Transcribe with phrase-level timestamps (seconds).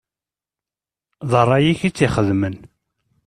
[1.29, 2.55] D ṛṛay-ik i tt-ixedmen.